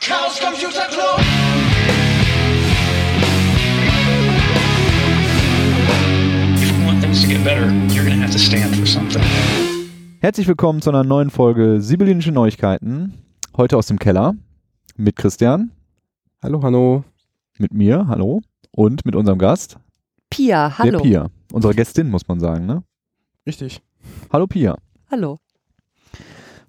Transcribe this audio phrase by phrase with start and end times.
[0.00, 1.20] Chaos Computer Club.
[6.56, 9.22] If you want things to get better, you're to have to stand for something.
[10.20, 13.14] Herzlich willkommen zu einer neuen Folge Sibyllinische Neuigkeiten.
[13.56, 14.34] Heute aus dem Keller
[14.96, 15.70] mit Christian,
[16.42, 17.04] Hallo, hallo.
[17.58, 18.40] mit mir, hallo,
[18.72, 19.76] und mit unserem Gast,
[20.30, 20.90] Pia, hallo.
[20.92, 21.26] der Pia.
[21.52, 22.82] Unsere Gästin, muss man sagen, ne?
[23.46, 23.82] Richtig.
[24.32, 24.76] Hallo Pia.
[25.10, 25.38] Hallo.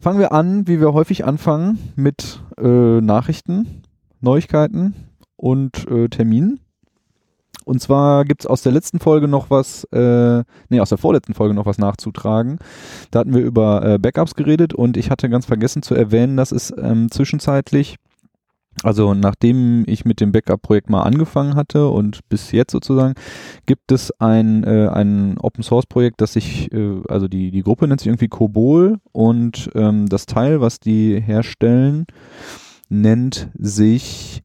[0.01, 3.83] Fangen wir an, wie wir häufig anfangen, mit äh, Nachrichten,
[4.19, 4.95] Neuigkeiten
[5.35, 6.59] und äh, Terminen.
[7.65, 11.53] Und zwar gibt's aus der letzten Folge noch was, äh, nee, aus der vorletzten Folge
[11.53, 12.57] noch was nachzutragen.
[13.11, 16.51] Da hatten wir über äh, Backups geredet und ich hatte ganz vergessen zu erwähnen, dass
[16.51, 17.97] es ähm, zwischenzeitlich,
[18.83, 23.13] also nachdem ich mit dem Backup-Projekt mal angefangen hatte und bis jetzt sozusagen,
[23.65, 28.07] gibt es ein, äh, ein Open-Source-Projekt, das sich, äh, also die, die Gruppe nennt sich
[28.07, 32.05] irgendwie Kobol und ähm, das Teil, was die herstellen,
[32.89, 34.41] nennt sich,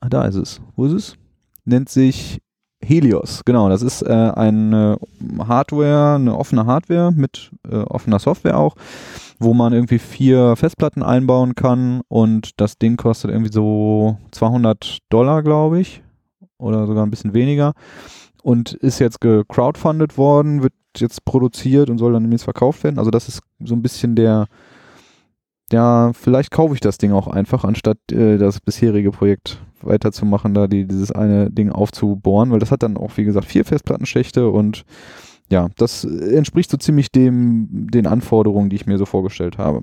[0.00, 1.16] ah, da ist es, wo ist es?
[1.64, 2.40] Nennt sich
[2.84, 4.98] Helios, genau, das ist äh, eine
[5.46, 8.74] Hardware, eine offene Hardware mit äh, offener Software auch,
[9.38, 15.42] wo man irgendwie vier Festplatten einbauen kann und das Ding kostet irgendwie so 200 Dollar,
[15.42, 16.02] glaube ich,
[16.58, 17.72] oder sogar ein bisschen weniger
[18.42, 22.98] und ist jetzt gecrowdfundet worden, wird jetzt produziert und soll dann demnächst verkauft werden.
[22.98, 24.46] Also das ist so ein bisschen der,
[25.70, 30.66] ja, vielleicht kaufe ich das Ding auch einfach, anstatt äh, das bisherige Projekt weiterzumachen, da
[30.66, 34.84] die, dieses eine Ding aufzubohren, weil das hat dann auch, wie gesagt, vier Festplattenschächte und
[35.50, 39.82] ja, das entspricht so ziemlich dem, den Anforderungen, die ich mir so vorgestellt habe.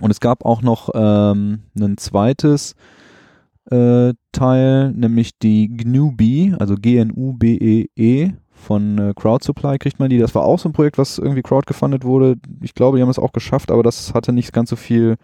[0.00, 2.74] Und es gab auch noch ähm, ein zweites
[3.70, 10.18] äh, Teil, nämlich die GNU-B, also G-N-U-B-E-E -E von äh, Crowdsupply kriegt man die.
[10.18, 12.36] Das war auch so ein Projekt, was irgendwie crowdgefundet wurde.
[12.60, 15.16] Ich glaube, die haben es auch geschafft, aber das hatte nicht ganz so viel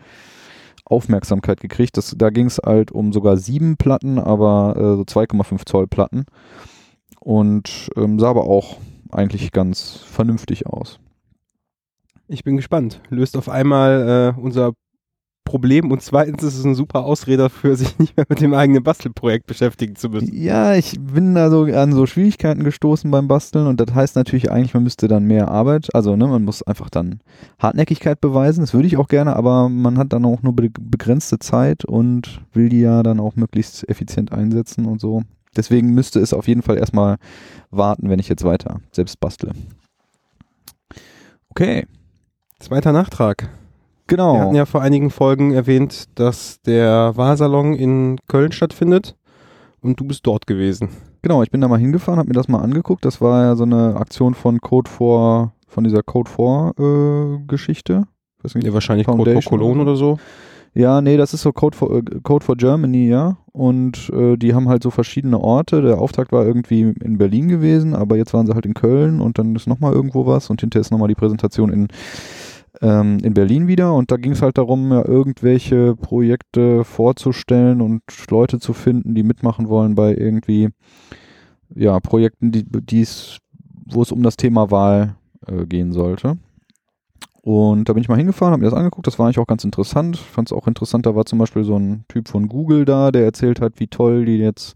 [0.84, 1.96] Aufmerksamkeit gekriegt.
[1.96, 6.26] Das, da ging es halt um sogar sieben Platten, aber äh, so 2,5 Zoll Platten.
[7.20, 8.78] Und ähm, sah aber auch
[9.10, 10.98] eigentlich ganz vernünftig aus.
[12.28, 13.00] Ich bin gespannt.
[13.08, 14.72] Löst auf einmal äh, unser
[15.44, 18.82] Problem und zweitens ist es ein super Ausrede dafür, sich nicht mehr mit dem eigenen
[18.82, 20.34] Bastelprojekt beschäftigen zu müssen.
[20.34, 24.50] Ja, ich bin da so an so Schwierigkeiten gestoßen beim Basteln und das heißt natürlich
[24.50, 27.20] eigentlich, man müsste dann mehr Arbeit, also ne, man muss einfach dann
[27.58, 31.38] Hartnäckigkeit beweisen, das würde ich auch gerne, aber man hat dann auch nur be begrenzte
[31.38, 35.22] Zeit und will die ja dann auch möglichst effizient einsetzen und so.
[35.56, 37.16] Deswegen müsste es auf jeden Fall erstmal
[37.70, 39.52] warten, wenn ich jetzt weiter selbst bastle.
[41.50, 41.86] Okay,
[42.64, 43.50] Zweiter Nachtrag.
[44.06, 44.34] Genau.
[44.34, 49.16] Wir hatten ja vor einigen Folgen erwähnt, dass der Wahlsalon in Köln stattfindet
[49.80, 50.88] und du bist dort gewesen.
[51.22, 53.04] Genau, ich bin da mal hingefahren, habe mir das mal angeguckt.
[53.04, 58.04] Das war ja so eine Aktion von Code for, von dieser Code for äh, Geschichte.
[58.42, 60.18] Nicht, Ja, wahrscheinlich Code for Foundation Cologne oder so.
[60.74, 63.38] Ja, nee, das ist so Code for, äh, Code for Germany, ja.
[63.52, 65.82] Und äh, die haben halt so verschiedene Orte.
[65.82, 69.38] Der Auftakt war irgendwie in Berlin gewesen, aber jetzt waren sie halt in Köln und
[69.38, 71.88] dann ist nochmal irgendwo was und hinterher ist nochmal die Präsentation in,
[72.80, 73.94] ähm, in Berlin wieder.
[73.94, 79.22] Und da ging es halt darum, ja, irgendwelche Projekte vorzustellen und Leute zu finden, die
[79.22, 80.70] mitmachen wollen bei irgendwie
[81.74, 82.64] ja, Projekten, die,
[83.86, 86.38] wo es um das Thema Wahl äh, gehen sollte.
[87.42, 89.64] Und da bin ich mal hingefahren, habe mir das angeguckt, das war eigentlich auch ganz
[89.64, 90.16] interessant.
[90.16, 93.24] Fand es auch interessant, da war zum Beispiel so ein Typ von Google da, der
[93.24, 94.74] erzählt hat, wie toll die jetzt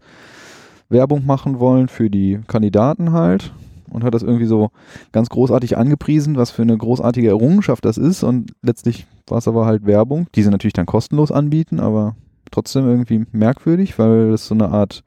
[0.87, 3.51] Werbung machen wollen für die Kandidaten halt.
[3.91, 4.69] Und hat das irgendwie so
[5.11, 8.23] ganz großartig angepriesen, was für eine großartige Errungenschaft das ist.
[8.23, 12.15] Und letztlich war es aber halt Werbung, die sie natürlich dann kostenlos anbieten, aber
[12.51, 15.03] trotzdem irgendwie merkwürdig, weil das so eine Art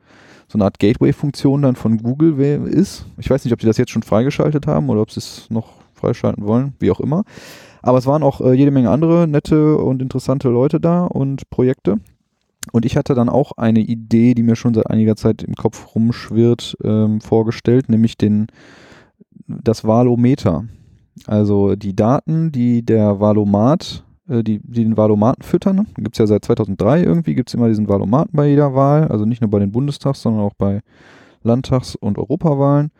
[0.48, 3.06] so eine Art Gateway-Funktion dann von Google ist.
[3.16, 5.68] Ich weiß nicht, ob sie das jetzt schon freigeschaltet haben oder ob sie es noch
[5.94, 7.24] freischalten wollen, wie auch immer.
[7.80, 12.00] Aber es waren auch äh, jede Menge andere nette und interessante Leute da und Projekte.
[12.70, 15.94] Und ich hatte dann auch eine Idee, die mir schon seit einiger Zeit im Kopf
[15.94, 18.46] rumschwirrt, ähm, vorgestellt, nämlich den,
[19.48, 20.64] das Valometer.
[21.26, 25.86] Also die Daten, die der Valomat, äh, die, die den Valomaten füttern, ne?
[25.96, 29.24] gibt es ja seit 2003 irgendwie, gibt es immer diesen Valomaten bei jeder Wahl, also
[29.24, 30.80] nicht nur bei den Bundestags, sondern auch bei
[31.42, 32.92] Landtags- und Europawahlen.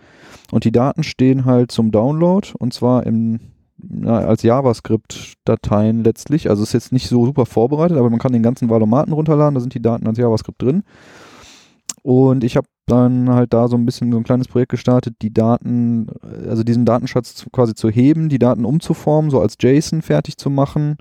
[0.50, 3.38] Und die Daten stehen halt zum Download und zwar im,
[3.82, 6.48] na, als JavaScript-Dateien letztlich.
[6.50, 9.60] Also ist jetzt nicht so super vorbereitet, aber man kann den ganzen Valomaten runterladen, da
[9.60, 10.82] sind die Daten als JavaScript drin.
[12.02, 15.32] Und ich habe dann halt da so ein bisschen so ein kleines Projekt gestartet, die
[15.32, 16.08] Daten,
[16.48, 20.96] also diesen Datenschatz quasi zu heben, die Daten umzuformen, so als JSON fertig zu machen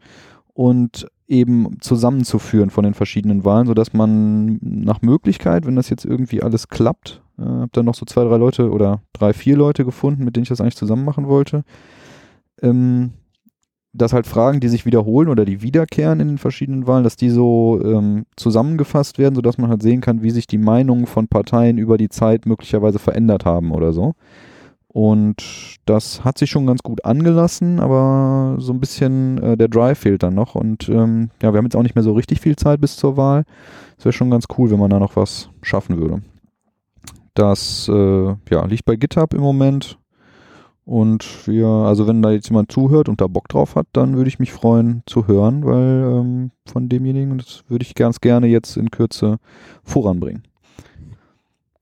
[0.54, 6.44] und eben zusammenzuführen von den verschiedenen Wahlen, sodass man nach Möglichkeit, wenn das jetzt irgendwie
[6.44, 10.26] alles klappt, äh, habe dann noch so zwei, drei Leute oder drei, vier Leute gefunden,
[10.26, 11.64] mit denen ich das eigentlich zusammen machen wollte,
[12.62, 13.12] ähm,
[13.94, 17.30] dass halt Fragen, die sich wiederholen oder die wiederkehren in den verschiedenen Wahlen, dass die
[17.30, 21.78] so ähm, zusammengefasst werden, sodass man halt sehen kann, wie sich die Meinungen von Parteien
[21.78, 24.14] über die Zeit möglicherweise verändert haben oder so.
[24.94, 30.00] Und das hat sich schon ganz gut angelassen, aber so ein bisschen äh, der Drive
[30.00, 30.56] fehlt dann noch.
[30.56, 33.16] Und ähm, ja, wir haben jetzt auch nicht mehr so richtig viel Zeit bis zur
[33.16, 33.46] Wahl.
[33.98, 36.22] Es wäre schon ganz cool, wenn man da noch was schaffen würde.
[37.34, 39.98] Das äh, ja, liegt bei GitHub im Moment.
[40.86, 44.28] Und wir, also wenn da jetzt jemand zuhört und da Bock drauf hat, dann würde
[44.28, 48.78] ich mich freuen zu hören, weil ähm, von demjenigen, das würde ich ganz gerne jetzt
[48.78, 49.38] in Kürze
[49.84, 50.44] voranbringen.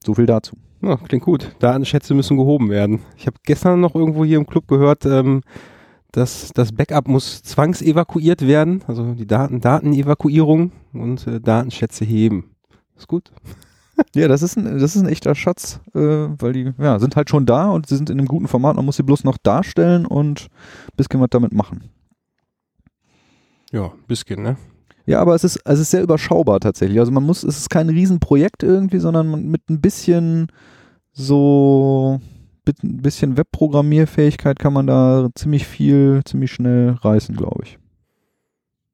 [0.05, 0.57] So viel dazu.
[0.81, 1.55] Ja, klingt gut.
[1.59, 3.01] Datenschätze müssen gehoben werden.
[3.17, 5.41] Ich habe gestern noch irgendwo hier im Club gehört, ähm,
[6.11, 12.51] dass das Backup muss zwangsevakuiert werden, also die Daten, Datenevakuierung und äh, Datenschätze heben.
[12.97, 13.31] Ist gut.
[14.15, 17.29] Ja, das ist ein, das ist ein echter Schatz, äh, weil die ja, sind halt
[17.29, 18.75] schon da und sie sind in einem guten Format.
[18.75, 20.47] Man muss sie bloß noch darstellen und
[20.87, 21.89] ein bisschen was damit machen.
[23.71, 24.57] Ja, bisschen, ne?
[25.05, 26.99] Ja, aber es ist, es ist sehr überschaubar tatsächlich.
[26.99, 30.47] Also man muss, es ist kein Riesenprojekt irgendwie, sondern mit ein bisschen
[31.11, 32.19] so,
[32.65, 37.79] mit ein bisschen Webprogrammierfähigkeit kann man da ziemlich viel, ziemlich schnell reißen, glaube ich.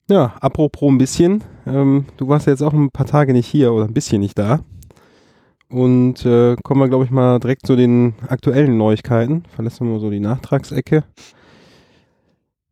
[0.10, 1.44] Ja, apropos ein bisschen.
[1.66, 4.38] Ähm, du warst ja jetzt auch ein paar Tage nicht hier oder ein bisschen nicht
[4.38, 4.60] da.
[5.75, 9.44] Und äh, kommen wir, glaube ich, mal direkt zu den aktuellen Neuigkeiten.
[9.54, 11.04] Verlassen wir mal so die Nachtragsecke.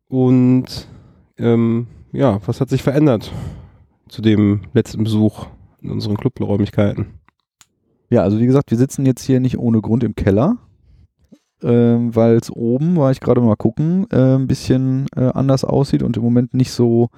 [0.08, 0.88] Und
[1.36, 3.30] ähm, ja, was hat sich verändert
[4.08, 5.48] zu dem letzten Besuch
[5.82, 7.18] in unseren Clubräumlichkeiten?
[8.08, 10.56] Ja, also wie gesagt, wir sitzen jetzt hier nicht ohne Grund im Keller,
[11.62, 16.02] ähm, weil es oben, war ich gerade mal gucken, äh, ein bisschen äh, anders aussieht
[16.02, 17.08] und im Moment nicht so,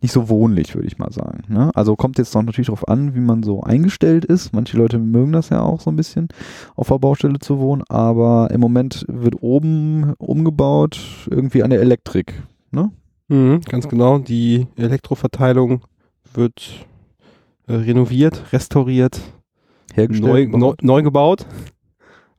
[0.00, 1.42] nicht so wohnlich, würde ich mal sagen.
[1.48, 1.70] Ne?
[1.74, 4.52] Also kommt jetzt noch natürlich darauf an, wie man so eingestellt ist.
[4.52, 6.28] Manche Leute mögen das ja auch so ein bisschen,
[6.76, 11.00] auf der Baustelle zu wohnen, aber im Moment wird oben umgebaut,
[11.30, 12.34] irgendwie an der Elektrik.
[12.70, 12.92] Ne?
[13.28, 14.18] Mhm, ganz genau.
[14.18, 15.80] Die Elektroverteilung
[16.34, 16.86] wird
[17.66, 19.20] äh, renoviert, restauriert,
[19.94, 20.50] Hergestellt.
[20.52, 21.46] neu, neu, neu gebaut.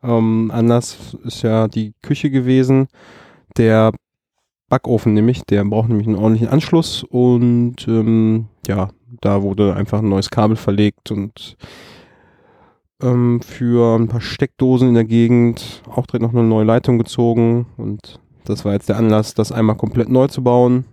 [0.04, 2.88] Ähm, Anlass ist ja die Küche gewesen.
[3.58, 3.92] Der
[4.70, 8.90] Backofen nämlich, der braucht nämlich einen ordentlichen Anschluss und ähm, ja,
[9.22, 11.56] da wurde einfach ein neues Kabel verlegt und
[13.02, 17.68] ähm, für ein paar Steckdosen in der Gegend auch direkt noch eine neue Leitung gezogen
[17.78, 20.86] und das war jetzt der Anlass, das einmal komplett neu zu bauen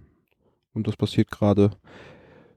[0.73, 1.71] und das passiert gerade.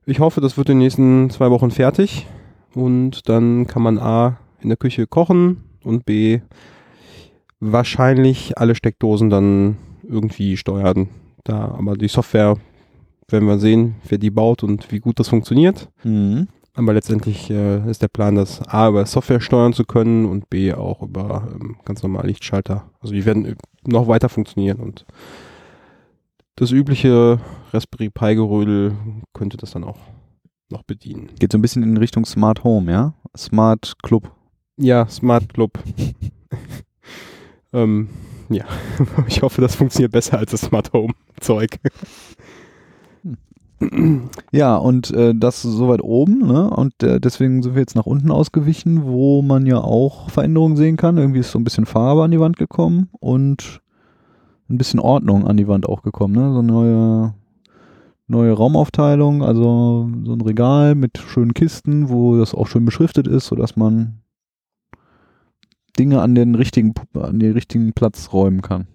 [0.06, 2.28] Ich hoffe, das wird in den nächsten zwei Wochen fertig
[2.76, 6.42] und dann kann man A in der Küche kochen und B
[7.60, 11.10] wahrscheinlich alle Steckdosen dann irgendwie steuern.
[11.44, 12.58] Da, aber die Software
[13.30, 15.90] werden wir sehen, wer die baut und wie gut das funktioniert.
[16.04, 16.48] Mhm.
[16.74, 20.74] Aber letztendlich äh, ist der Plan, das A über Software steuern zu können und B
[20.74, 22.92] auch über ähm, ganz normal Lichtschalter.
[23.02, 25.06] Also die werden noch weiter funktionieren und
[26.56, 27.40] das übliche
[27.74, 28.96] Raspberry Pi Gerödel
[29.34, 29.98] könnte das dann auch
[30.70, 31.30] noch bedienen.
[31.40, 33.14] Geht so ein bisschen in Richtung Smart Home, ja?
[33.36, 34.32] Smart Club.
[34.78, 35.80] Ja, Smart Club.
[37.74, 38.10] ähm,
[38.50, 38.66] ja,
[39.28, 41.80] ich hoffe, das funktioniert besser als das Smart Home Zeug.
[44.52, 46.70] Ja, und äh, das soweit oben, ne?
[46.70, 50.98] Und äh, deswegen sind wir jetzt nach unten ausgewichen, wo man ja auch Veränderungen sehen
[50.98, 51.18] kann.
[51.18, 53.82] Irgendwie ist so ein bisschen Farbe an die Wand gekommen und
[54.70, 56.52] ein bisschen Ordnung an die Wand auch gekommen, ne?
[56.54, 57.34] So eine neue,
[58.28, 63.46] neue Raumaufteilung, also so ein Regal mit schönen Kisten, wo das auch schön beschriftet ist,
[63.46, 64.22] sodass man
[65.98, 68.88] Dinge an den richtigen, an den richtigen Platz räumen kann.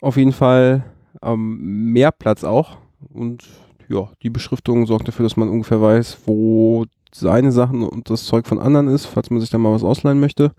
[0.00, 0.84] Auf jeden Fall
[1.22, 2.78] ähm, mehr Platz auch.
[3.12, 3.44] Und
[3.88, 8.46] ja, die Beschriftung sorgt dafür, dass man ungefähr weiß, wo seine Sachen und das Zeug
[8.46, 10.52] von anderen ist, falls man sich da mal was ausleihen möchte.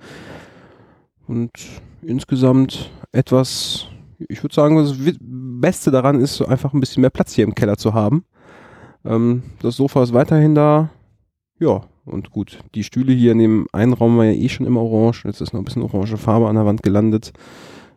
[1.27, 1.51] Und
[2.01, 3.87] insgesamt etwas,
[4.29, 7.77] ich würde sagen, das Beste daran ist, einfach ein bisschen mehr Platz hier im Keller
[7.77, 8.25] zu haben.
[9.05, 10.89] Ähm, das Sofa ist weiterhin da.
[11.59, 14.81] Ja, und gut, die Stühle hier in dem einen Raum war ja eh schon immer
[14.81, 15.25] orange.
[15.25, 17.33] Jetzt ist noch ein bisschen orange Farbe an der Wand gelandet.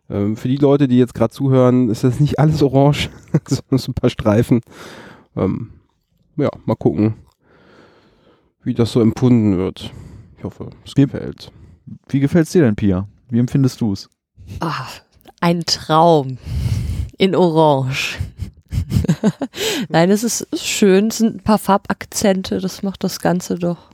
[0.08, 3.10] Ähm, für die Leute, die jetzt gerade zuhören, ist das nicht alles orange,
[3.48, 4.60] sondern so ein paar Streifen.
[5.36, 5.70] Ähm,
[6.36, 7.14] ja, mal gucken,
[8.64, 9.92] wie das so empfunden wird.
[10.38, 11.52] Ich hoffe, es Wie- gefällt.
[12.08, 13.08] Wie gefällt's dir denn, Pia?
[13.30, 14.08] Wie empfindest du es?
[14.60, 14.86] Ah,
[15.40, 16.38] ein Traum.
[17.18, 18.18] In Orange.
[19.88, 23.90] Nein, es ist schön, es sind ein paar Farbakzente, das macht das Ganze doch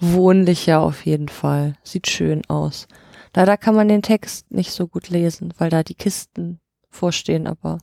[0.00, 1.74] wohnlicher auf jeden Fall.
[1.82, 2.88] Sieht schön aus.
[3.34, 7.78] Leider kann man den Text nicht so gut lesen, weil da die Kisten vorstehen, aber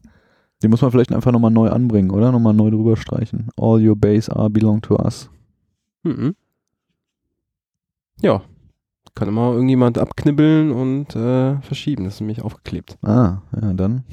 [0.62, 2.32] Den muss man vielleicht einfach nochmal neu anbringen, oder?
[2.32, 3.50] Nochmal neu drüber streichen.
[3.56, 5.30] All your base are belong to us.
[6.04, 6.36] Mhm.
[8.22, 8.42] Ja,
[9.18, 12.04] kann immer irgendjemand abknibbeln und äh, verschieben.
[12.04, 12.98] Das ist nämlich aufgeklebt.
[13.02, 14.04] Ah, ja, dann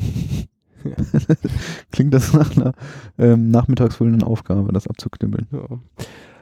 [1.92, 2.72] klingt das nach einer
[3.18, 5.46] ähm, nachmittagsfüllenden Aufgabe, das abzuknibbeln.
[5.52, 5.78] Ja.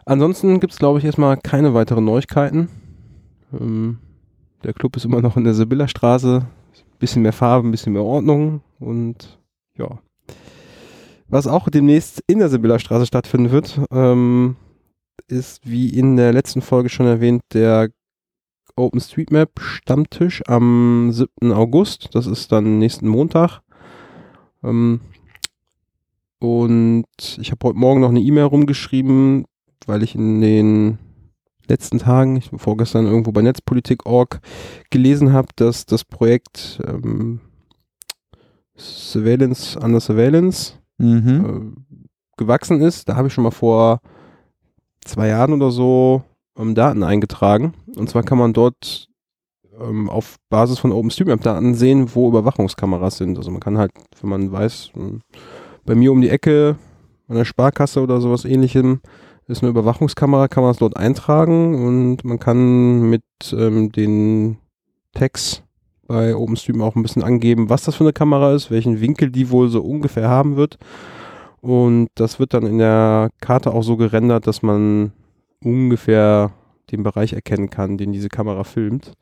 [0.05, 2.69] Ansonsten gibt es, glaube ich, erstmal keine weiteren Neuigkeiten.
[3.53, 3.99] Ähm,
[4.65, 6.47] der Club ist immer noch in der Sibylla-Straße.
[6.99, 9.39] Bisschen mehr Farbe, ein bisschen mehr Ordnung und
[9.77, 9.99] ja.
[11.29, 14.57] Was auch demnächst in der Sibylla-Straße stattfinden wird, ähm,
[15.29, 17.89] ist, wie in der letzten Folge schon erwähnt, der
[18.77, 21.53] OpenStreetMap Stammtisch am 7.
[21.53, 22.15] August.
[22.15, 23.61] Das ist dann nächsten Montag.
[24.63, 25.01] Ähm,
[26.39, 29.45] und ich habe heute Morgen noch eine E-Mail rumgeschrieben,
[29.87, 30.99] weil ich in den
[31.69, 34.41] letzten Tagen, ich vorgestern irgendwo bei Netzpolitik.org
[34.91, 37.41] gelesen habe, dass das Projekt ähm,
[38.77, 41.75] Surveillance under Surveillance Mhm.
[41.77, 41.97] äh,
[42.37, 43.09] gewachsen ist.
[43.09, 44.01] Da habe ich schon mal vor
[45.05, 46.23] zwei Jahren oder so
[46.57, 47.75] ähm, Daten eingetragen.
[47.97, 49.09] Und zwar kann man dort
[49.81, 53.37] ähm, auf Basis von OpenStreetMap-Daten sehen, wo Überwachungskameras sind.
[53.37, 55.23] Also man kann halt, wenn man weiß, ähm,
[55.85, 56.77] bei mir um die Ecke,
[57.29, 59.01] an der Sparkasse oder sowas ähnlichem,
[59.49, 63.23] ist eine Überwachungskamera, kann man es dort eintragen und man kann mit
[63.53, 64.59] ähm, den
[65.13, 65.63] Tags
[66.07, 69.51] bei OpenStream auch ein bisschen angeben, was das für eine Kamera ist, welchen Winkel die
[69.51, 70.79] wohl so ungefähr haben wird.
[71.61, 75.13] Und das wird dann in der Karte auch so gerendert, dass man
[75.63, 76.51] ungefähr
[76.91, 79.13] den Bereich erkennen kann, den diese Kamera filmt.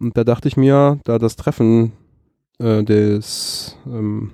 [0.00, 1.92] Und da dachte ich mir, da das Treffen
[2.58, 4.32] äh, des ähm,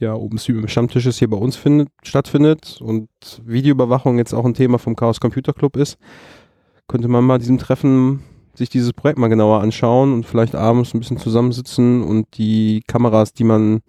[0.00, 3.08] ja, OpenStream Stammtisches hier bei uns findet, stattfindet und
[3.44, 5.98] Videoüberwachung jetzt auch ein Thema vom Chaos Computer Club ist,
[6.88, 8.22] könnte man mal diesem Treffen
[8.54, 13.32] sich dieses Projekt mal genauer anschauen und vielleicht abends ein bisschen zusammensitzen und die Kameras,
[13.32, 13.82] die man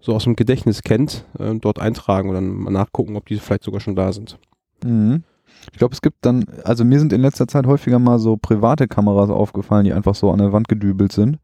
[0.00, 3.64] so aus dem Gedächtnis kennt, äh, dort eintragen und dann mal nachgucken, ob die vielleicht
[3.64, 4.38] sogar schon da sind.
[4.84, 5.24] Mhm.
[5.72, 8.86] Ich glaube, es gibt dann, also mir sind in letzter Zeit häufiger mal so private
[8.86, 11.38] Kameras aufgefallen, die einfach so an der Wand gedübelt sind.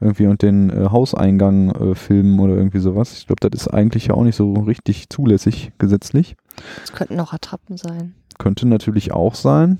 [0.00, 3.18] Irgendwie und den äh, Hauseingang äh, filmen oder irgendwie sowas.
[3.18, 6.36] Ich glaube, das ist eigentlich ja auch nicht so richtig zulässig gesetzlich.
[6.80, 8.14] Das könnten auch Attrappen sein.
[8.38, 9.78] Könnte natürlich auch sein.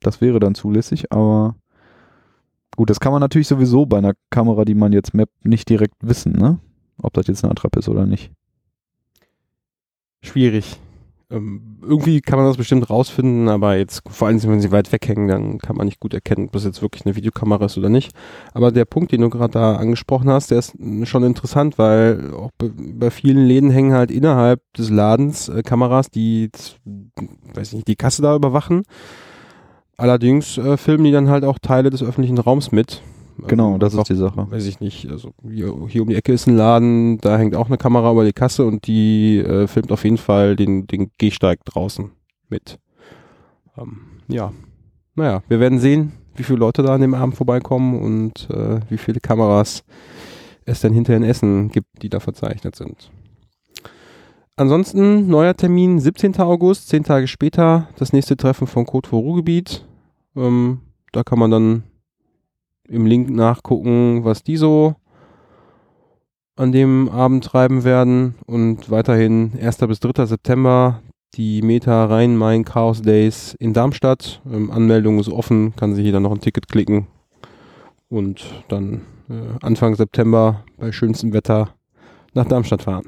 [0.00, 1.56] Das wäre dann zulässig, aber
[2.76, 5.96] gut, das kann man natürlich sowieso bei einer Kamera, die man jetzt mappt, nicht direkt
[6.00, 6.58] wissen, ne?
[7.02, 8.32] Ob das jetzt eine Attrappe ist oder nicht.
[10.22, 10.78] Schwierig.
[11.30, 15.28] Ähm, irgendwie kann man das bestimmt rausfinden, aber jetzt, vor allem wenn sie weit weghängen,
[15.28, 18.12] dann kann man nicht gut erkennen, ob das jetzt wirklich eine Videokamera ist oder nicht.
[18.54, 22.50] Aber der Punkt, den du gerade da angesprochen hast, der ist schon interessant, weil auch
[22.56, 26.50] bei, bei vielen Läden hängen halt innerhalb des Ladens äh, Kameras, die,
[27.52, 28.84] weiß nicht, die Kasse da überwachen.
[29.98, 33.02] Allerdings äh, filmen die dann halt auch Teile des öffentlichen Raums mit.
[33.46, 34.46] Genau, Ähm, das ist einfach, die Sache.
[34.50, 35.08] Weiß ich nicht.
[35.08, 38.24] Also hier, hier um die Ecke ist ein Laden, da hängt auch eine Kamera über
[38.24, 42.10] die Kasse und die äh, filmt auf jeden Fall den, den Gehsteig draußen
[42.48, 42.78] mit.
[43.76, 44.52] Ähm, ja,
[45.14, 48.98] naja, wir werden sehen, wie viele Leute da an dem Abend vorbeikommen und äh, wie
[48.98, 49.84] viele Kameras
[50.64, 53.10] es dann hinter in Essen gibt, die da verzeichnet sind.
[54.56, 56.36] Ansonsten neuer Termin, 17.
[56.40, 59.86] August, zehn Tage später, das nächste Treffen von Code for Ruhrgebiet.
[60.34, 60.80] Ähm,
[61.12, 61.82] da kann man dann
[62.88, 64.94] im Link nachgucken, was die so
[66.56, 68.34] an dem Abend treiben werden.
[68.46, 69.78] Und weiterhin 1.
[69.78, 70.26] bis 3.
[70.26, 71.00] September
[71.34, 74.40] die Meta Rhein-Main Chaos Days in Darmstadt.
[74.50, 77.06] Ähm, Anmeldung ist offen, kann sich jeder noch ein Ticket klicken.
[78.08, 81.74] Und dann äh, Anfang September bei schönstem Wetter
[82.34, 83.06] nach Darmstadt fahren.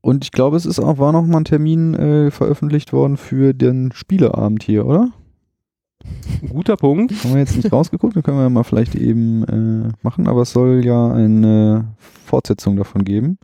[0.00, 3.52] Und ich glaube, es ist auch, war noch mal ein Termin äh, veröffentlicht worden für
[3.52, 5.10] den Spieleabend hier, oder?
[6.48, 7.12] Guter Punkt.
[7.24, 10.52] Haben wir jetzt nicht rausgeguckt, dann können wir mal vielleicht eben äh, machen, aber es
[10.52, 13.38] soll ja eine Fortsetzung davon geben.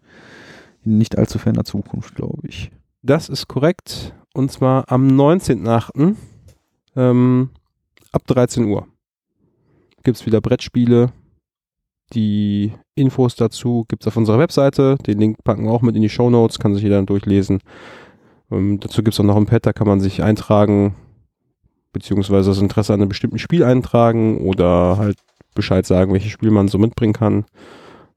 [0.85, 2.71] In nicht allzu ferner Zukunft, glaube ich.
[3.03, 4.15] Das ist korrekt.
[4.35, 6.15] Und zwar am 19.8.
[6.97, 7.51] Ähm,
[8.13, 8.87] ab 13 Uhr
[10.03, 11.13] gibt es wieder Brettspiele.
[12.13, 14.97] Die Infos dazu gibt es auf unserer Webseite.
[15.07, 17.61] Den Link packen wir auch mit in die Show Notes, kann sich jeder dann durchlesen.
[18.51, 20.95] Ähm, dazu gibt es auch noch ein Pad, da kann man sich eintragen,
[21.97, 25.17] beziehungsweise das Interesse an einem bestimmten Spiel eintragen oder halt
[25.55, 27.47] Bescheid sagen, welches Spiel man so mitbringen kann.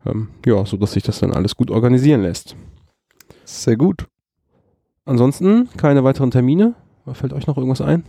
[0.06, 2.58] Ähm, ja, so dass sich das dann alles gut organisieren lässt.
[3.46, 4.08] Sehr gut.
[5.06, 6.76] Ansonsten keine weiteren Termine.
[7.14, 8.04] Fällt euch noch irgendwas ein?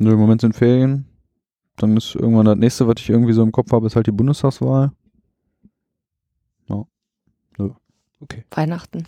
[0.00, 1.06] Nö, im Moment sind Ferien.
[1.76, 4.12] Dann ist irgendwann das nächste, was ich irgendwie so im Kopf habe, ist halt die
[4.12, 4.90] Bundestagswahl.
[8.50, 9.06] Weihnachten.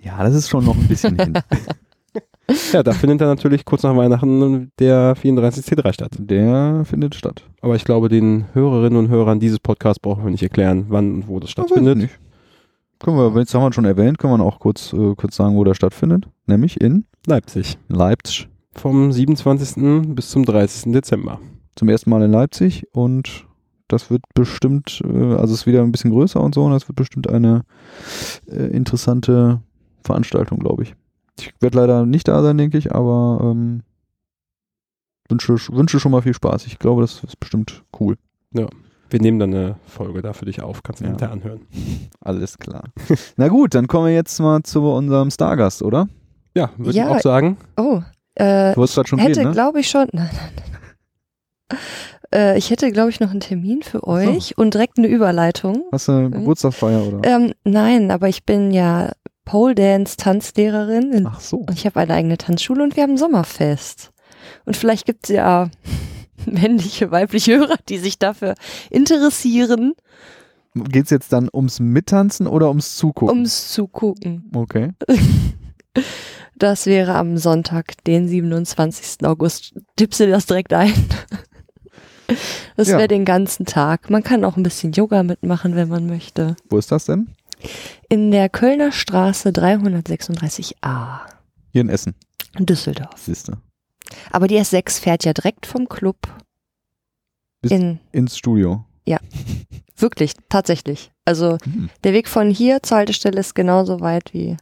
[0.00, 1.38] Ja, das ist schon noch ein bisschen hin.
[2.72, 6.12] Ja, da findet dann natürlich kurz nach Weihnachten der 34C3 statt.
[6.18, 7.44] Der findet statt.
[7.60, 11.28] Aber ich glaube, den Hörerinnen und Hörern dieses Podcasts brauchen wir nicht erklären, wann und
[11.28, 11.98] wo das stattfindet.
[11.98, 12.18] Nicht.
[12.98, 15.56] Können wir, wenn es haben wir schon erwähnt, können wir auch kurz, äh, kurz sagen,
[15.56, 16.28] wo der stattfindet.
[16.46, 17.78] Nämlich in Leipzig.
[17.88, 18.48] Leipzig.
[18.74, 20.14] vom 27.
[20.14, 20.92] bis zum 30.
[20.92, 21.40] Dezember.
[21.76, 23.46] Zum ersten Mal in Leipzig und
[23.88, 26.88] das wird bestimmt, äh, also es ist wieder ein bisschen größer und so, und das
[26.88, 27.62] wird bestimmt eine
[28.46, 29.60] äh, interessante
[30.02, 30.94] Veranstaltung, glaube ich.
[31.40, 33.82] Ich werde leider nicht da sein, denke ich, aber ähm,
[35.28, 36.66] wünsche, wünsche schon mal viel Spaß.
[36.66, 38.16] Ich glaube, das ist bestimmt cool.
[38.52, 41.10] Wir nehmen dann eine Folge da für dich auf, kannst du Ja.
[41.10, 41.60] hinterher anhören.
[42.20, 42.84] Alles klar.
[43.36, 46.08] Na gut, dann kommen wir jetzt mal zu unserem Stargast, oder?
[46.54, 47.04] Ja, würde Ja.
[47.10, 47.56] ich auch sagen.
[47.76, 48.02] Oh,
[48.34, 49.50] äh, Du wolltest gerade schon hätte, ne?
[49.52, 50.08] glaube ich, schon.
[50.12, 50.52] Nein, nein,
[51.70, 51.78] nein.
[52.34, 54.30] Äh, ich hätte, glaube ich, noch einen Termin für Ach so.
[54.30, 55.84] euch und direkt eine Überleitung.
[55.92, 57.20] Hast du eine Geburtstagsfeier oder?
[57.28, 59.12] Ähm, nein, aber ich bin ja
[59.48, 61.56] Pole Dance Tanzlehrerin in, Ach so.
[61.58, 64.10] und ich habe eine eigene Tanzschule und wir haben Sommerfest.
[64.66, 65.70] Und vielleicht gibt es ja
[66.46, 68.54] männliche, weibliche Hörer, die sich dafür
[68.90, 69.94] interessieren,
[70.74, 73.34] Geht es jetzt dann ums Mittanzen oder ums Zugucken?
[73.38, 74.50] ums Zugucken.
[74.54, 74.92] okay.
[76.56, 79.24] Das wäre am Sonntag, den 27.
[79.26, 79.74] August.
[79.96, 80.92] Tippst du das direkt ein?
[82.76, 82.98] Das Ja.
[82.98, 84.10] wäre den ganzen Tag.
[84.10, 86.56] Man kann auch ein bisschen Yoga mitmachen, wenn man möchte.
[86.68, 87.28] Wo ist das denn?
[88.08, 91.20] In der Kölner Straße 336a
[91.72, 92.14] Hier in Essen,
[92.58, 93.18] in Düsseldorf.
[93.18, 93.58] siehste.
[94.30, 96.16] Aber die S6 fährt ja direkt vom Club
[97.60, 98.84] Bis- in, Ins Studio.
[99.96, 101.10] wirklich, tatsächlich.
[101.24, 101.88] Also Hm.
[102.04, 104.56] der Weg von hier zur Haltestelle ist genauso weit wie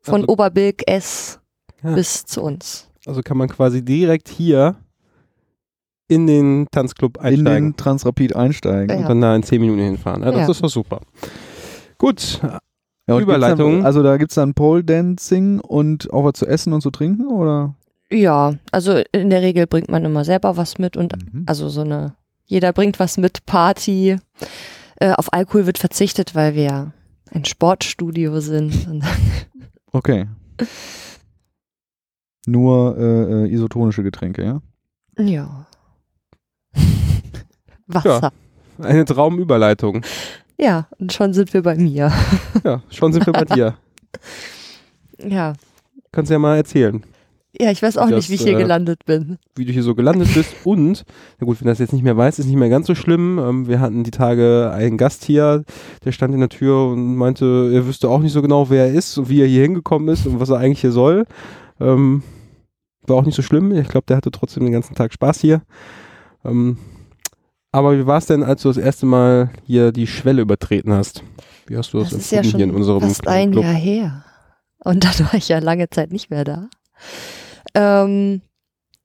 [0.00, 1.38] von Also- Oberbilk S
[1.82, 1.94] Ja.
[1.94, 2.88] bis zu uns.
[3.06, 4.76] Also kann man quasi direkt hier
[6.08, 8.90] in den Tanzclub In einsteigen den Transrapid einsteigen.
[8.90, 9.02] Ja.
[9.02, 10.22] und dann da in 10 Minuten hinfahren.
[10.22, 10.50] Ja, das Ja.
[10.50, 11.00] ist doch super.
[12.02, 12.40] Gut,
[13.08, 13.78] Ja, Überleitung.
[13.78, 16.90] Dann, also da gibt es dann Pole Dancing und auch was zu essen und zu
[16.90, 17.74] trinken, oder?
[18.10, 21.44] Ja, also in der Regel bringt man immer selber was mit und Mhm.
[21.46, 24.16] also so eine, jeder bringt was mit, Party.
[24.96, 26.92] Äh, auf Alkohol wird verzichtet, weil wir ja
[27.30, 28.74] ein Sportstudio sind.
[29.94, 30.26] Okay.
[32.46, 34.62] Nur äh, äh, isotonische Getränke, ja?
[35.22, 35.66] ja.
[37.86, 38.32] Wasser.
[38.78, 40.02] eine Traumüberleitung.
[40.62, 40.86] Ja.
[40.98, 42.12] und schon sind wir bei mir.
[42.64, 43.74] Ja, schon sind wir bei dir.
[45.24, 45.52] Ja.
[46.10, 47.02] Kannst ja mal erzählen,
[47.58, 49.38] Ja, ich weiß auch Das, nicht, wie ich hier äh, gelandet bin.
[49.54, 50.52] wie du hier so gelandet bist.
[50.64, 51.04] Und,
[51.38, 53.38] na gut, wenn das jetzt nicht mehr weiß, ist nicht mehr ganz so schlimm.
[53.38, 55.64] Ähm, wir hatten die Tage einen Gast hier,
[56.04, 58.92] der stand in der Tür und meinte, er wüsste auch nicht so genau, wer er
[58.94, 61.24] ist und wie er hier hingekommen ist und was er eigentlich hier soll.
[61.80, 62.22] Ähm,
[63.06, 63.70] war auch nicht so schlimm.
[63.72, 65.62] Ich glaube, der hatte trotzdem den ganzen Tag Spaß hier.
[66.44, 66.78] Ähm,
[67.72, 71.22] aber wie war es denn, als du das erste Mal hier die Schwelle übertreten hast?
[71.66, 73.64] Wie hast du das, Das ist ja empfunden hier in schon unserem fast ein Club?
[73.64, 74.24] Jahr her.
[74.84, 76.68] Und dann war ich ja lange Zeit nicht mehr da.
[77.74, 78.42] Ähm,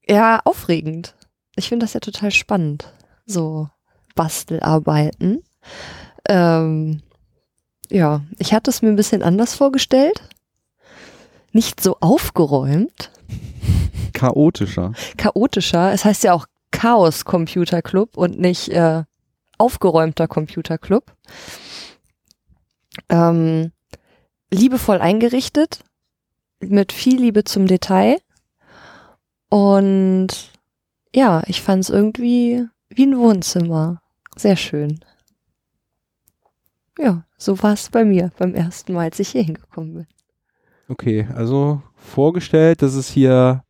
[0.06, 1.14] ja, aufregend.
[1.56, 2.92] Ich finde das ja total spannend.
[3.26, 3.68] So
[4.14, 5.42] Bastelarbeiten.
[6.28, 7.02] Ähm,
[7.90, 10.28] ja, ich hatte es mir ein bisschen anders vorgestellt.
[11.52, 13.10] Nicht so aufgeräumt,
[14.12, 14.92] Chaotischer.
[15.16, 15.92] chaotischer.
[15.92, 16.46] Es heißt ja auch
[16.78, 19.02] Chaos Computer Club und nicht äh,
[19.58, 21.12] aufgeräumter Computer Club.
[23.08, 23.72] Ähm,
[24.52, 25.80] liebevoll eingerichtet,
[26.60, 28.18] mit viel Liebe zum Detail.
[29.48, 30.52] Und
[31.12, 34.00] ja, ich fand es irgendwie wie ein Wohnzimmer.
[34.36, 35.00] Sehr schön.
[36.96, 40.06] Ja, so war es bei mir beim ersten Mal, als ich hier hingekommen bin.
[40.88, 43.64] Okay, also vorgestellt, dass es hier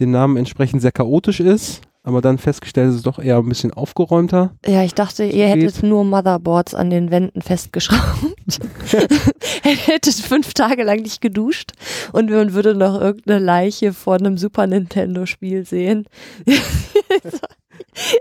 [0.00, 3.74] dem Namen entsprechend sehr chaotisch ist, aber dann festgestellt, es ist doch eher ein bisschen
[3.74, 4.54] aufgeräumter.
[4.66, 5.62] Ja, ich dachte, ihr Geht.
[5.62, 8.00] hättet nur Motherboards an den Wänden festgeschraubt.
[9.62, 11.72] hättet fünf Tage lang nicht geduscht
[12.12, 16.06] und man würde noch irgendeine Leiche vor einem Super Nintendo Spiel sehen.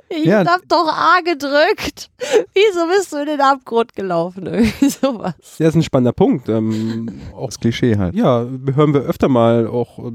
[0.10, 0.46] ich Ja.
[0.46, 2.10] hab doch A gedrückt.
[2.54, 4.46] Wieso bist du in den Abgrund gelaufen?
[4.52, 5.34] Irgendwie sowas.
[5.60, 6.50] Ja, ist ein spannender Punkt.
[6.50, 8.16] Ähm, auch, Das Klischee halt.
[8.16, 10.12] ja, hören wir öfter mal auch äh,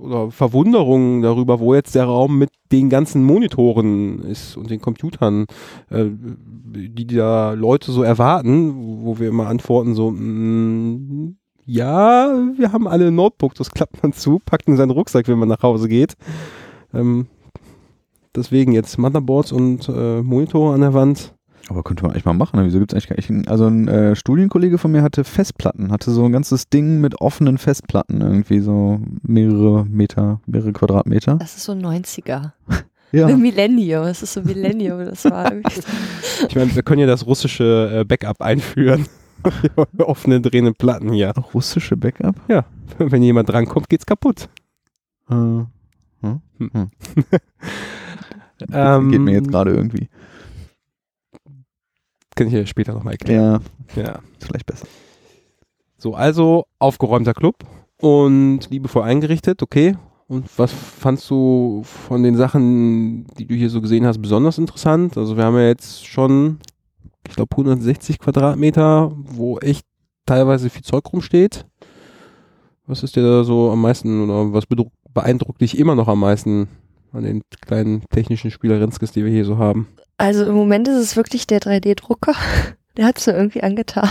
[0.00, 5.46] oder Verwunderungen darüber, wo jetzt der Raum mit den ganzen Monitoren ist und den Computern,
[5.90, 11.36] äh, die da Leute so erwarten, wo wir immer antworten so, mm,
[11.68, 15.38] ja, wir haben alle ein Notebook, das klappt man zu, packt in seinen Rucksack, wenn
[15.38, 16.14] man nach Hause geht.
[16.94, 17.26] Ähm,
[18.36, 21.32] deswegen jetzt Motherboards und äh, Monitore an der Wand.
[21.68, 22.60] Aber könnte man eigentlich mal machen.
[22.60, 22.66] ne?
[22.66, 23.48] Wieso gibt's eigentlich gar nicht?
[23.48, 27.58] Also ein äh, Studienkollege von mir hatte Festplatten, hatte so ein ganzes Ding mit offenen
[27.58, 31.36] Festplatten, irgendwie so mehrere Meter, mehrere Quadratmeter.
[31.36, 32.52] Das ist so 90er.
[33.12, 33.34] Ja.
[33.34, 34.02] Millennium.
[34.04, 34.98] Das ist so Millennium.
[35.06, 35.80] Das war irgendwie
[36.48, 39.06] Ich meine, wir können ja das russische äh, Backup einführen.
[39.98, 41.32] Offene drehende Platten hier.
[41.54, 42.34] Russische Backup?
[42.98, 44.48] Wenn jemand drankommt, geht's kaputt.
[45.30, 45.62] Äh,
[48.72, 50.08] Ähm, geht mir jetzt gerade irgendwie.
[52.34, 53.62] Kann ich dir später nochmal erklären.
[53.94, 54.18] Ja, Ja.
[54.38, 54.86] ist vielleicht besser.
[55.98, 57.64] So, also aufgeräumter Club
[58.00, 59.96] und liebevoll eingerichtet, okay.
[60.28, 65.16] Und was fandst du von den Sachen, die du hier so gesehen hast, besonders interessant?
[65.16, 66.58] Also wir haben ja jetzt schon,
[67.28, 69.86] ich glaube, 160 Quadratmeter, wo echt
[70.26, 71.64] teilweise viel Zeug rumsteht.
[72.86, 74.64] Was ist dir da so am meisten oder was
[75.14, 76.68] beeindruckt dich immer noch am meisten
[77.16, 79.88] an den kleinen technischen Spielerenskes, die wir hier so haben?
[80.18, 82.34] Also im Moment ist es wirklich der 3D-Drucker.
[82.96, 84.08] Der hat es mir irgendwie angetan.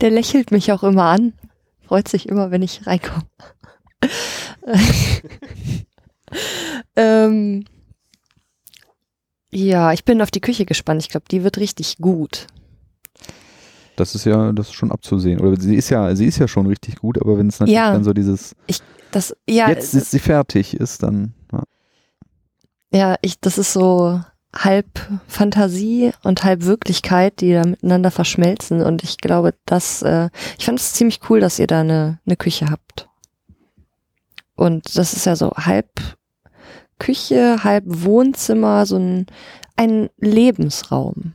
[0.00, 1.34] Der lächelt mich auch immer an.
[1.86, 3.26] Freut sich immer, wenn ich reinkomme.
[6.96, 7.64] ähm,
[9.50, 11.02] ja, ich bin auf die Küche gespannt.
[11.02, 12.46] Ich glaube, die wird richtig gut.
[13.96, 15.40] Das ist ja, das ist schon abzusehen.
[15.40, 17.92] Oder sie ist ja, sie ist ja schon richtig gut, aber wenn es natürlich Ja.
[17.92, 18.56] dann so dieses,
[19.12, 21.34] Das, ja, jetzt ist sie fertig ist, dann,
[22.94, 23.16] ja.
[23.20, 24.20] ich, das ist so
[24.54, 24.86] halb
[25.26, 28.82] Fantasie und halb Wirklichkeit, die da miteinander verschmelzen.
[28.82, 32.36] Und ich glaube, dass, äh, ich fand es ziemlich cool, dass ihr da eine, eine
[32.36, 33.08] Küche habt.
[34.54, 35.88] Und das ist ja so halb
[36.98, 39.26] Küche, halb Wohnzimmer, so ein,
[39.76, 41.34] ein Lebensraum.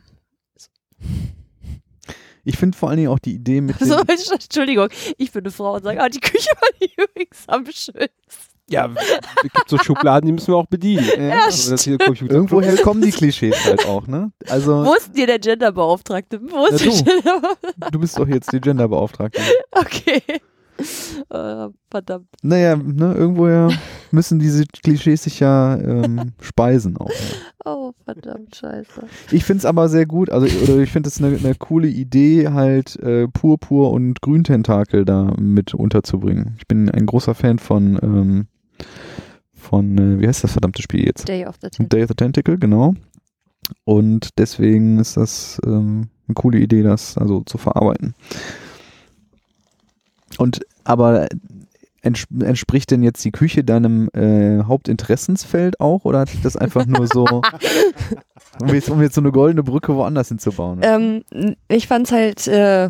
[2.46, 5.76] Ich finde vor allen Dingen auch die Idee mit So, Entschuldigung, ich bin eine Frau
[5.76, 8.49] und sage, ah, die Küche war die übrigens am schönsten.
[8.70, 11.06] Ja, es gibt so Schubladen, die müssen wir auch bedienen.
[11.18, 14.32] Ja, Also das hier Computer irgendwoher kommen die Klischees halt auch, ne?
[14.48, 16.40] Also, Wo ist hier der Genderbeauftragte?
[16.42, 17.04] Wo ist Ja, der du.
[17.04, 17.92] Genderbeauftragte?
[17.92, 19.42] du bist doch jetzt die Genderbeauftragte.
[19.72, 20.22] Okay.
[21.30, 22.28] Äh, verdammt.
[22.42, 23.70] Naja, ne, irgendwoher
[24.12, 27.12] müssen diese Klischees sich ja ähm, speisen auch.
[27.66, 29.02] Oh, verdammt, scheiße.
[29.32, 32.48] Ich finde es aber sehr gut, also oder ich finde es eine eine coole Idee,
[32.50, 36.56] halt äh, Purpur und Grüntentakel da mit unterzubringen.
[36.58, 38.48] Ich bin ein großer Fan von, ähm,
[39.54, 41.28] von äh, wie heißt das verdammte Spiel jetzt?
[41.28, 41.90] Day of the Ten.
[41.90, 42.96] Day of the Tentacle, genau.
[43.84, 48.16] Und deswegen ist das ähm, eine coole Idee, das also zu verarbeiten.
[50.38, 51.28] Und aber
[52.02, 56.86] ents entspricht denn jetzt die Küche deinem äh, Hauptinteressensfeld auch oder hat sich das einfach
[56.86, 57.26] nur so,
[58.62, 60.80] um jetzt, um jetzt so eine goldene Brücke woanders hinzubauen?
[60.82, 61.24] Ähm,
[61.68, 62.90] ich fand's halt, äh,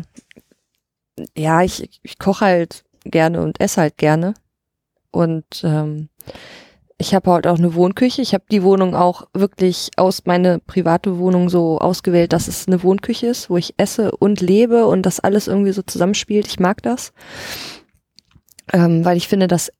[1.36, 4.34] ja, ich, ich koche halt gerne und esse halt gerne.
[5.10, 6.08] Und ähm,
[6.98, 8.20] ich habe halt auch eine Wohnküche.
[8.20, 12.82] Ich habe die Wohnung auch wirklich aus meine private Wohnung so ausgewählt, dass es eine
[12.82, 16.46] Wohnküche ist, wo ich esse und lebe und das alles irgendwie so zusammenspielt.
[16.46, 17.12] Ich mag das,
[18.72, 19.72] ähm, weil ich finde, dass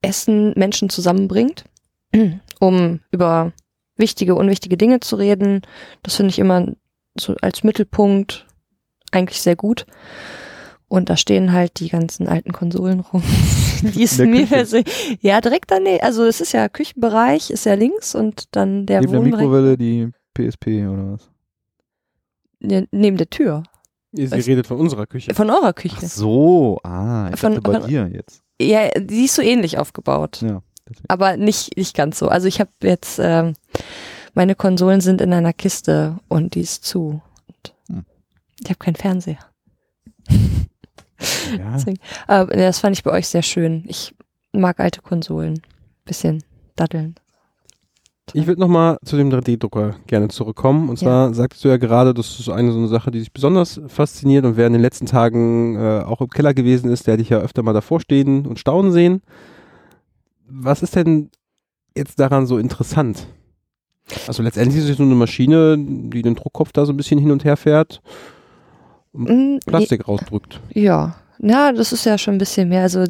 [0.00, 1.64] Essen Menschen zusammenbringt,
[2.60, 3.52] um über
[3.96, 5.60] wichtige, unwichtige Dinge zu reden.
[6.02, 6.72] Das finde ich immer
[7.18, 8.46] so als Mittelpunkt
[9.12, 9.86] eigentlich sehr gut.
[10.88, 13.22] Und da stehen halt die ganzen alten Konsolen rum.
[13.82, 16.02] die ist In der mir persönlich- ja direkt daneben.
[16.02, 19.76] Also es ist ja Küchenbereich, ist ja links und dann der Neben der Wohnbereich Mikrowelle
[19.76, 21.28] die PSP oder was?
[22.60, 23.62] ne- neben der Tür
[24.12, 24.46] Sie Was?
[24.46, 25.34] redet von unserer Küche.
[25.34, 26.06] von eurer Ach Küche.
[26.06, 28.42] so, ah, ich Von- bei von- dir jetzt.
[28.60, 31.04] Ja, die ist so ähnlich aufgebaut, Ja, deswegen.
[31.08, 32.28] aber nicht nicht ganz so.
[32.28, 33.54] Also ich habe jetzt ähm,
[34.32, 37.20] meine Konsolen sind in einer Kiste und die ist zu.
[37.48, 38.04] Und Hm.
[38.62, 39.38] Ich habe keinen Fernseher.
[41.58, 41.72] Ja.
[41.74, 41.98] Deswegen.
[42.26, 43.84] Aber das fand ich bei euch sehr schön.
[43.86, 44.14] Ich
[44.52, 45.60] mag alte Konsolen.
[46.04, 46.42] Bisschen
[46.76, 47.14] daddeln.
[48.32, 50.88] Ich würde nochmal zu dem 3D-Drucker gerne zurückkommen.
[50.88, 51.06] Und Ja.
[51.06, 54.44] zwar sagtest du ja gerade, das ist eine so eine Sache, die dich besonders fasziniert
[54.44, 57.38] und wer in den letzten Tagen äh, auch im Keller gewesen ist, der dich ja
[57.38, 59.22] öfter mal davor stehen und staunen sehen.
[60.48, 61.30] Was ist denn
[61.96, 63.26] jetzt daran so interessant?
[64.26, 67.30] Also letztendlich ist es so eine Maschine, die den Druckkopf da so ein bisschen hin
[67.30, 68.00] und her fährt,
[69.16, 70.60] Mm, Plastik rausdrückt.
[70.72, 72.82] Ja, ja, das ist ja schon ein bisschen mehr.
[72.82, 73.04] Also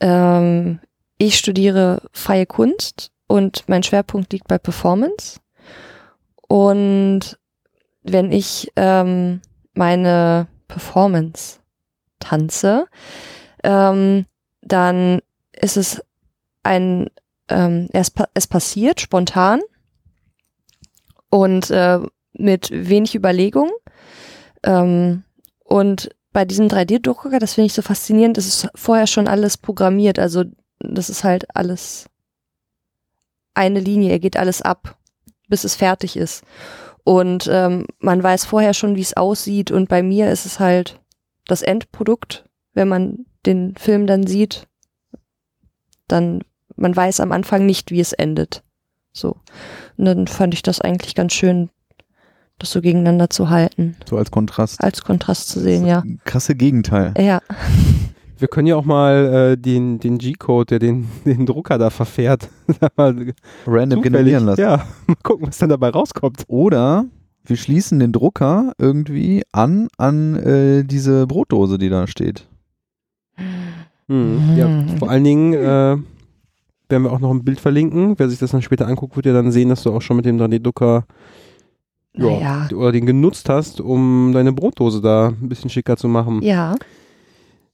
[0.00, 0.80] ähm,
[1.18, 5.40] ich studiere freie Kunst und mein Schwerpunkt liegt bei Performance.
[6.48, 7.38] Und
[8.02, 9.40] wenn ich ähm,
[9.74, 11.58] meine Performance
[12.20, 12.86] tanze,
[13.64, 14.26] ähm,
[14.62, 15.20] dann
[15.52, 16.02] ist es
[16.62, 17.08] ein,
[17.48, 19.60] ähm, es, es passiert spontan
[21.30, 22.00] und äh,
[22.32, 23.70] mit wenig Überlegung.
[24.62, 25.24] Ähm,
[25.66, 30.18] und bei diesem 3D-Drucker, das finde ich so faszinierend, das ist vorher schon alles programmiert.
[30.18, 30.44] Also
[30.78, 32.08] das ist halt alles
[33.54, 34.98] eine Linie, er geht alles ab,
[35.48, 36.44] bis es fertig ist.
[37.04, 39.70] Und ähm, man weiß vorher schon, wie es aussieht.
[39.70, 41.00] Und bei mir ist es halt
[41.46, 44.68] das Endprodukt, wenn man den Film dann sieht,
[46.06, 46.42] dann
[46.76, 48.62] man weiß am Anfang nicht, wie es endet.
[49.12, 49.36] So.
[49.96, 51.70] Und dann fand ich das eigentlich ganz schön,
[52.58, 54.82] das so gegeneinander zu halten, So als Kontrast.
[54.82, 56.02] als Kontrast zu sehen, ja.
[56.24, 57.12] Krasse Gegenteil.
[57.18, 57.40] Ja,
[58.38, 62.48] Wir können ja auch mal äh, den, den G-Code, der den, den Drucker da verfährt,
[62.96, 63.32] mal
[63.66, 64.60] Random generieren lassen.
[64.60, 66.44] Ja, mal gucken, was dann dabei rauskommt.
[66.48, 67.06] Oder
[67.44, 72.46] wir schließen den Drucker irgendwie an an äh, diese Brotdose, die da steht.
[74.08, 74.56] Hm.
[74.56, 74.98] Ja, Mhm.
[74.98, 75.96] vor allen Dingen, äh,
[76.88, 78.14] werden wir auch noch ein Bild verlinken.
[78.18, 80.24] Wer sich das dann später anguckt, wird ja dann sehen, dass du auch schon mit
[80.26, 81.04] dem 3D-Drucker
[82.16, 82.68] ja, Naja.
[82.74, 86.42] oder den genutzt hast, um deine Brotdose da ein bisschen schicker zu machen.
[86.42, 86.74] Ja.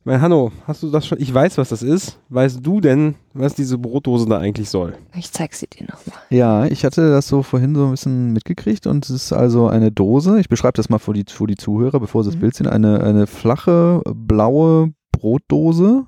[0.04, 1.20] Mein Hanno, hast du das schon?
[1.20, 2.18] Ich weiß, was das ist.
[2.28, 4.94] Weißt du denn, was diese Brotdose da eigentlich soll?
[5.16, 6.18] Ich zeig sie dir nochmal.
[6.28, 9.92] Ja, ich hatte das so vorhin so ein bisschen mitgekriegt und es ist also eine
[9.92, 10.40] Dose.
[10.40, 12.40] Ich beschreibe das mal für die, für die Zuhörer, bevor sie das Mhm.
[12.40, 12.66] Bild sehen.
[12.66, 16.04] Eine, eine flache, blaue Brotdose.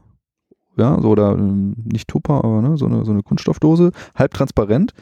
[0.76, 4.92] Ja, so oder ähm, nicht Tupper, aber ne, so, eine, so eine Kunststoffdose, halb transparent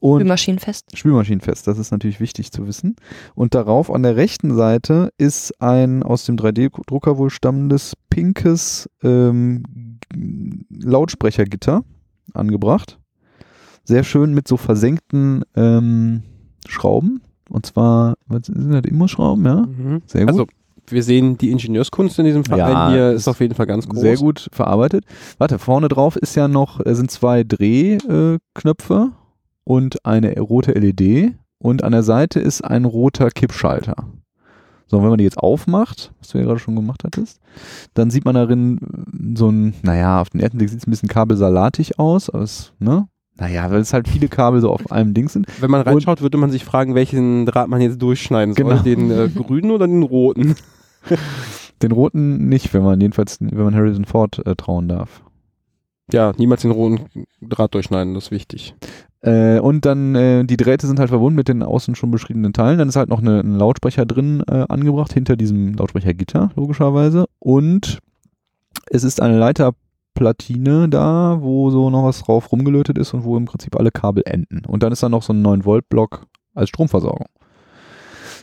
[0.00, 0.96] und Spülmaschinenfest.
[0.96, 1.66] Spülmaschinenfest.
[1.66, 2.96] Das ist natürlich wichtig zu wissen.
[3.34, 9.62] Und darauf an der rechten Seite ist ein aus dem 3D-Drucker wohl stammendes pinkes ähm,
[10.70, 11.84] Lautsprechergitter
[12.34, 12.98] angebracht.
[13.84, 16.22] Sehr schön mit so versenkten ähm,
[16.68, 17.22] Schrauben.
[17.50, 19.68] Und zwar, was sind das Imbusschrauben, ja?
[20.06, 20.30] Sehr gut.
[20.30, 20.46] Also,
[20.88, 24.00] wir sehen die Ingenieurskunst in diesem Verein Ja, hier ist auf jeden Fall ganz groß.
[24.00, 25.04] Sehr gut verarbeitet.
[25.38, 29.12] Warte, vorne drauf ist ja noch, äh, sind zwei Drehknöpfe Knöpfe
[29.64, 33.96] und eine rote LED und an der Seite ist ein roter Kippschalter.
[34.86, 37.40] So, und wenn man die jetzt aufmacht, was du ja gerade schon gemacht hattest,
[37.94, 40.90] dann sieht man darin äh, so ein, naja, auf den ersten Blick sieht es ein
[40.90, 43.08] bisschen kabelsalatig aus, aber es, ne?
[43.36, 45.46] Naja, weil es halt viele Kabel so auf einem Ding sind.
[45.60, 48.64] Wenn man reinschaut, würde man sich fragen, welchen Draht man jetzt durchschneiden soll.
[48.64, 48.82] Genau.
[48.82, 50.54] Den äh, grünen oder den roten?
[51.82, 55.22] Den roten nicht, wenn man jedenfalls, wenn man Harrison Ford äh, trauen darf.
[56.12, 58.74] Ja, niemals den roten Draht durchschneiden, das ist wichtig.
[59.22, 62.78] Äh, und dann, äh, die Drähte sind halt verbunden mit den außen schon beschriebenen Teilen.
[62.78, 67.24] Dann ist halt noch eine, ein Lautsprecher drin äh, angebracht, hinter diesem Lautsprechergitter, logischerweise.
[67.38, 68.00] Und
[68.90, 73.46] es ist eine Leiterplatine da, wo so noch was drauf rumgelötet ist und wo im
[73.46, 74.62] Prinzip alle Kabel enden.
[74.66, 77.26] Und dann ist da noch so ein 9-Volt-Block als Stromversorgung.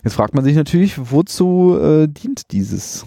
[0.04, 3.06] Jetzt fragt man sich natürlich, wozu äh, dient dieses?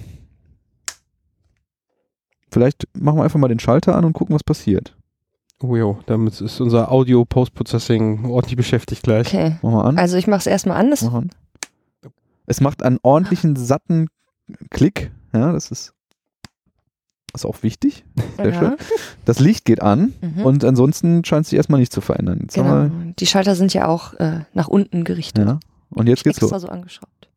[2.51, 4.97] Vielleicht machen wir einfach mal den Schalter an und gucken, was passiert.
[5.61, 9.29] Oh jo, damit ist unser Audio-Post-Processing ordentlich beschäftigt gleich.
[9.29, 9.57] Okay.
[9.63, 9.99] Machen wir an.
[9.99, 10.91] Also ich mach's erstmal an.
[11.03, 11.31] Mach an.
[12.47, 14.09] Es macht einen ordentlichen, satten
[14.71, 15.11] Klick.
[15.33, 15.95] Ja, das ist,
[17.33, 18.05] das ist auch wichtig.
[18.37, 18.59] Sehr ja.
[18.59, 18.77] schön.
[19.25, 20.45] Das Licht geht an Mhm.
[20.45, 22.41] und ansonsten scheint sich erstmal nicht zu verändern.
[22.43, 22.91] Jetzt Genau.
[23.19, 25.47] Die Schalter sind ja auch äh, nach unten gerichtet.
[25.49, 25.59] ja.
[25.95, 26.63] Und jetzt geht's Extra los.
[26.63, 27.29] so angeschraubt.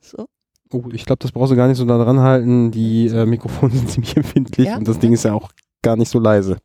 [0.00, 0.26] So.
[0.70, 2.70] Oh, ich glaube, das brauchst du gar nicht so da dran halten.
[2.70, 4.76] Die äh, Mikrofone sind ziemlich empfindlich Ja?
[4.78, 5.50] und das Ding ist ja auch
[5.82, 6.58] gar nicht so leise.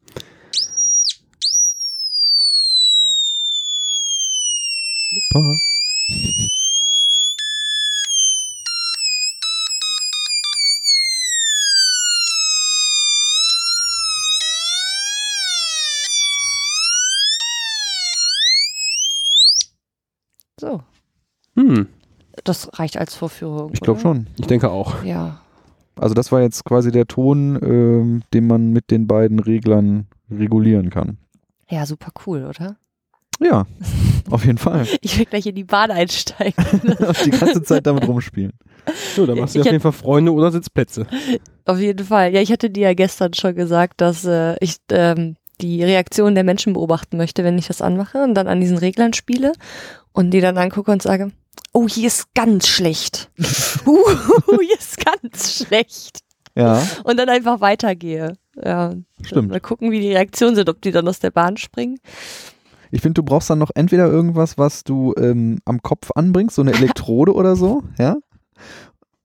[20.60, 20.82] so.
[21.56, 21.88] Hm,
[22.54, 23.72] Das reicht als Vorführung.
[23.74, 24.28] Ich glaube schon.
[24.38, 25.04] ich denke auch.
[25.04, 25.40] Ja.
[25.96, 30.92] Also das war jetzt quasi der Ton, ähm, den man mit den beiden Reglern regulieren
[30.92, 31.18] kann.
[31.68, 32.76] Ja, super cool, oder?
[33.42, 33.66] Ja,
[34.30, 34.86] auf jeden Fall.
[35.02, 36.54] Ich will gleich in die Bahn einsteigen.
[37.26, 38.54] die ganze Zeit damit rumspielen.
[39.16, 41.08] So, da machst du Ich auf jeden Fall Freunde oder Sitzplätze.
[41.66, 42.36] Auf jeden Fall.
[42.36, 46.44] Ja, ich hatte dir ja gestern schon gesagt, dass äh, ich ähm, die Reaktion der
[46.44, 49.54] Menschen beobachten möchte, wenn ich das anmache und dann an diesen Reglern spiele
[50.12, 51.32] und die dann angucke und sage,
[51.74, 53.30] oh, hier ist ganz schlecht.
[53.86, 56.20] uh, hier ist ganz schlecht.
[56.56, 58.34] Ja, Und dann einfach weitergehe.
[58.64, 59.50] Ja, Stimmt.
[59.50, 61.98] Mal gucken, wie die Reaktionen sind, ob die dann aus der Bahn springen.
[62.92, 66.62] ich finde, du brauchst dann noch entweder irgendwas, was du ähm, am Kopf anbringst, so
[66.62, 68.18] eine Elektrode oder so, ja?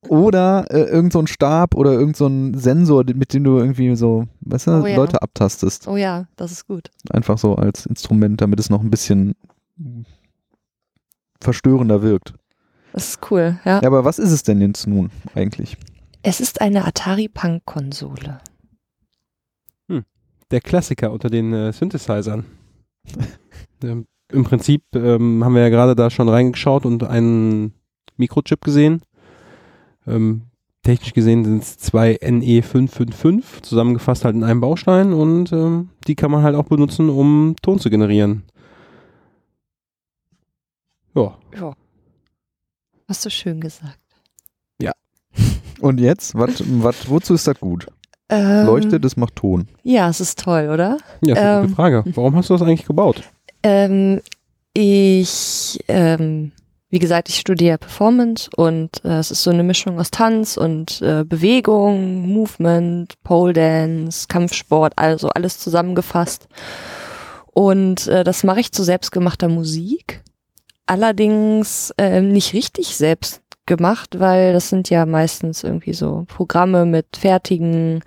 [0.09, 3.95] Oder äh, irgend so ein Stab oder irgend so ein Sensor, mit dem du irgendwie
[3.97, 4.97] so, weißt du, Oh ja.
[4.97, 5.87] Leute abtastest.
[5.89, 6.89] Oh ja, das ist gut.
[7.11, 9.35] Einfach so als Instrument, damit es noch ein bisschen
[11.41, 12.35] verstörender wirkt.
[12.93, 13.81] Das ist cool, ja.
[13.81, 15.77] Ja, aber was ist es denn jetzt nun eigentlich?
[16.23, 18.41] Es ist eine Atari Punk Konsole.
[20.51, 22.47] Der Klassiker unter den äh, Synthesizern.
[23.85, 27.75] ähm, Im Prinzip ähm, haben wir ja gerade da schon reingeschaut und einen
[28.17, 29.03] Mikrochip gesehen.
[30.07, 30.43] Ähm,
[30.83, 36.31] technisch gesehen sind es zwei NE555, zusammengefasst halt in einem Baustein und ähm, die kann
[36.31, 38.45] man halt auch benutzen, um Ton zu generieren.
[41.23, 41.75] Ja, Ja.
[43.09, 43.99] Hast du schön gesagt.
[45.81, 46.51] Und jetzt, wat,
[46.83, 47.87] wat, wozu ist das gut?
[48.29, 49.69] Ähm, Leuchtet, es macht Ton.
[49.85, 50.99] Ja, es ist toll, oder?
[51.23, 51.75] ja ist eine gute Ähm.
[51.77, 52.05] Frage.
[52.17, 53.23] Warum hast du das eigentlich gebaut?
[53.63, 54.21] Ähm,
[54.75, 56.51] ich, ähm,
[56.91, 61.01] wie gesagt, ich studiere Performance und äh, es ist so eine Mischung aus Tanz und
[61.01, 66.49] äh, Bewegung, Movement, Pole Dance, Kampfsport, also alles zusammengefasst.
[67.55, 70.23] Und äh, das mache ich zu selbstgemachter Musik.
[70.89, 77.19] Allerdings äh, nicht richtig selbst gemacht, weil das sind ja meistens irgendwie so Programme mit
[77.19, 78.03] fertigen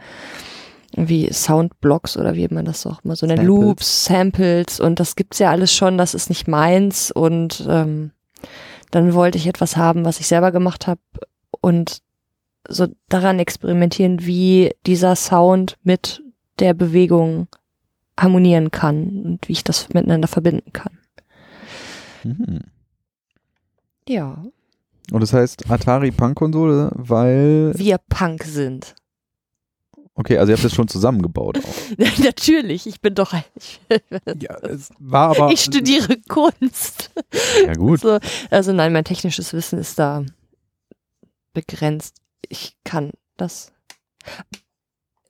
[0.96, 3.44] wie Soundblocks oder wie man das auch mal so nennt.
[3.44, 8.14] Loops, Samples und das gibt's ja alles schon, das ist nicht meins und ähm,
[8.90, 11.02] dann wollte ich etwas haben, was ich selber gemacht habe
[11.62, 12.02] und
[12.68, 16.24] so daran experimentieren, wie dieser Sound mit
[16.58, 17.48] der Bewegung
[18.20, 20.98] harmonieren kann und wie ich das miteinander verbinden kann.
[22.24, 22.62] Mhm.
[24.08, 24.44] Ja.
[25.12, 27.74] Und das heißt Atari Punk-Konsole, weil.
[27.76, 28.96] Wir Punk sind.
[30.14, 31.98] Okay, also ihr habt das schon zusammengebaut auch.
[32.24, 33.80] Natürlich, ich bin doch ein, ich,
[34.42, 35.52] Ja, es war aber.
[35.52, 37.12] ich studiere Kunst.
[37.66, 38.02] Ja, gut.
[38.02, 40.26] So, also nein, mein technisches Wissen ist da
[41.54, 42.18] begrenzt.
[42.50, 43.72] Ich kann das.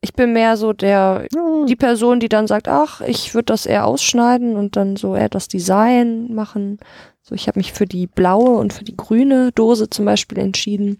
[0.04, 1.26] Ich bin mehr so der
[1.68, 5.28] die Person, die dann sagt, ach, ich würde das eher ausschneiden und dann so eher
[5.28, 6.78] das Design machen.
[7.22, 10.98] So, ich habe mich für die blaue und für die grüne Dose zum Beispiel entschieden.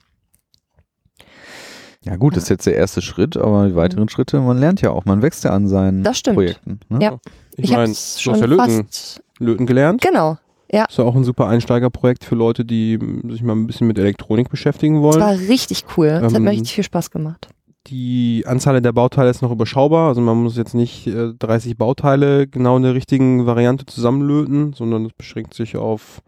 [2.04, 4.90] Ja, gut, das ist jetzt der erste Schritt, aber die weiteren Schritte, man lernt ja
[4.90, 6.36] auch, man wächst ja an seinen Das stimmt.
[6.36, 6.80] Projekten.
[6.88, 6.98] Ne?
[7.00, 7.18] Ja.
[7.56, 9.22] ich meine, hab's du hast ja Löten, fast.
[9.38, 10.00] Löten gelernt.
[10.00, 10.38] Genau.
[10.68, 14.48] Ist ja auch ein super Einsteigerprojekt für Leute, die sich mal ein bisschen mit Elektronik
[14.48, 15.20] beschäftigen Das wollen.
[15.20, 16.08] war richtig cool.
[16.08, 17.48] Das hat Ähm, mir richtig viel Spaß gemacht.
[17.88, 22.46] Die Anzahl der Bauteile ist noch überschaubar, also man muss jetzt nicht äh, 30 Bauteile
[22.46, 26.22] genau in der richtigen Variante zusammenlöten, sondern es beschränkt sich auf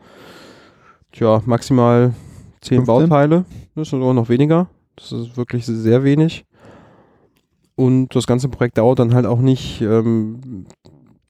[1.12, 2.12] tja, maximal
[2.60, 2.86] 10 15?
[2.86, 3.44] Bauteile.
[3.76, 4.68] Das ist sogar noch weniger.
[4.96, 6.44] Das ist wirklich sehr wenig.
[7.76, 10.66] Und das ganze Projekt dauert dann halt auch nicht ähm,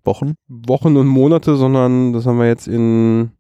[0.05, 0.35] Wochen.
[0.49, 3.31] Wochen und Monate, sondern das haben wir jetzt in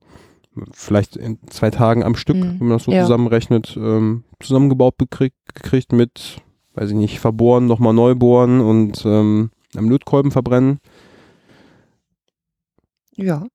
[0.73, 2.61] vielleicht in zwei Tagen am Stück, Mhm.
[2.61, 3.03] wenn man das so Ja.
[3.03, 6.38] zusammenrechnet, ähm, zusammengebaut bekriegt, gekriegt mit,
[6.75, 10.79] weiß ich nicht, verbohren, nochmal neu bohren und ähm, am Lötkolben verbrennen.
[13.17, 13.47] Ja.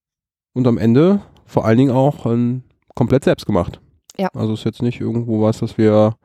[0.53, 2.63] Und am Ende vor allen Dingen auch ähm,
[2.95, 3.81] komplett selbst gemacht.
[4.17, 4.29] Ja.
[4.33, 6.15] Also ist jetzt nicht irgendwo was, was wir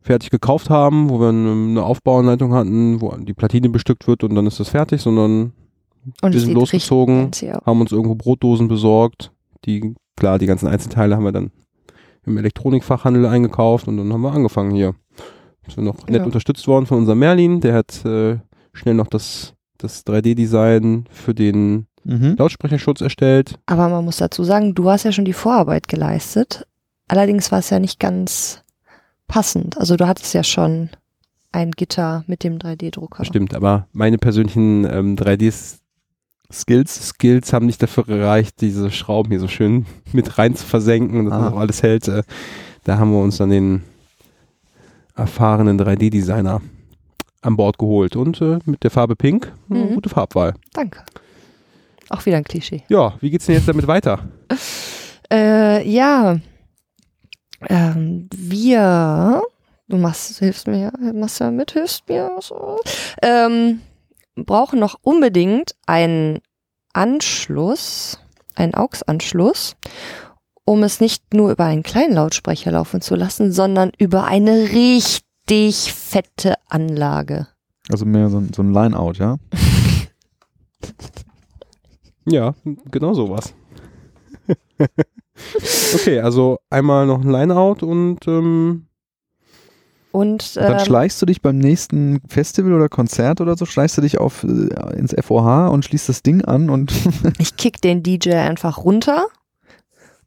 [0.00, 4.46] fertig gekauft haben, wo wir eine Aufbauanleitung hatten, wo die Platine bestückt wird und dann
[4.46, 5.52] ist das fertig, sondern
[6.22, 7.30] Und Wir sind losgezogen.
[7.64, 9.32] haben uns irgendwo Brotdosen besorgt.
[9.64, 11.50] Die, klar, die ganzen Einzelteile haben wir dann
[12.24, 14.94] im Elektronikfachhandel eingekauft und dann haben wir angefangen hier.
[15.68, 16.24] Sind noch nett Ja.
[16.24, 18.38] unterstützt worden von unserem Merlin, der hat äh,
[18.72, 22.36] schnell noch das, das 3D-Design für den Mhm.
[22.38, 23.58] Lautsprecherschutz erstellt.
[23.66, 26.64] Aber man muss dazu sagen, du hast ja schon die Vorarbeit geleistet.
[27.08, 28.62] Allerdings war es ja nicht ganz
[29.26, 29.76] passend.
[29.76, 30.90] Also du hattest ja schon
[31.50, 33.24] ein Gitter mit dem 3D-Drucker.
[33.24, 39.48] Stimmt, aber meine persönlichen ähm, 3D-Skills Skills haben nicht dafür gereicht, diese Schrauben hier so
[39.48, 41.44] schön mit rein zu versenken und dass Ah.
[41.46, 42.06] das auch alles hält.
[42.06, 42.22] Äh,
[42.84, 43.82] da haben wir uns dann den
[45.16, 46.60] erfahrenen 3D-Designer
[47.42, 49.94] an Bord geholt und äh, mit der Farbe Pink eine Mhm.
[49.94, 50.54] gute Farbwahl.
[50.72, 51.00] Danke.
[52.08, 52.82] Auch wieder ein Klischee.
[52.88, 54.20] Ja, wie geht's denn jetzt damit weiter?
[55.28, 56.36] Äh, ja.
[57.68, 59.42] Ähm, wir,
[59.88, 62.78] du machst, hilfst mir, ja, machst ja mit, hilfst mir, so.
[63.22, 63.80] ähm,
[64.36, 66.38] brauchen noch unbedingt einen
[66.92, 68.20] Anschluss,
[68.54, 69.74] einen AUX-Anschluss,
[70.66, 75.92] um es nicht nur über einen kleinen Lautsprecher laufen zu lassen, sondern über eine richtig
[75.94, 77.46] fette Anlage.
[77.88, 79.36] Also mehr so, ein- so ein Line-Out, ja?
[82.28, 82.54] Ja,
[82.90, 83.54] genau sowas.
[85.94, 88.86] okay, also einmal noch ein Lineout und ähm,
[90.10, 93.96] Und, Und dann ähm, schleichst du dich beim nächsten Festival oder Konzert oder so, schleichst
[93.98, 96.92] du dich auf äh, ins FOH und schließt das Ding an und
[97.38, 99.26] ich kick den DJ einfach runter,